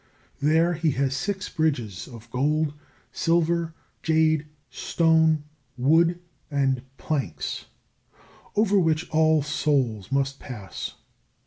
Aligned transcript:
There 0.39 0.73
he 0.73 0.89
has 0.93 1.15
six 1.15 1.47
bridges, 1.47 2.07
of 2.07 2.27
gold, 2.31 2.73
silver, 3.11 3.75
jade, 4.01 4.47
stone, 4.71 5.43
wood, 5.77 6.19
and 6.49 6.81
planks, 6.97 7.65
over 8.55 8.79
which 8.79 9.07
all 9.11 9.43
souls 9.43 10.11
must 10.11 10.39
pass. 10.39 10.95